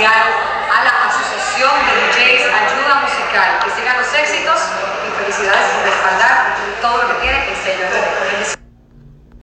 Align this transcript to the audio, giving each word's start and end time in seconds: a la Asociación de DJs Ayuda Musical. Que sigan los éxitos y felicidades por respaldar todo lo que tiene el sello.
a 0.00 0.84
la 0.84 1.06
Asociación 1.06 1.70
de 1.84 1.92
DJs 2.06 2.48
Ayuda 2.48 2.94
Musical. 3.02 3.58
Que 3.62 3.70
sigan 3.76 3.98
los 3.98 4.14
éxitos 4.14 4.58
y 5.06 5.22
felicidades 5.22 5.68
por 5.68 5.84
respaldar 5.84 6.56
todo 6.80 7.02
lo 7.02 7.08
que 7.08 7.14
tiene 7.20 7.50
el 7.50 7.56
sello. 7.56 8.01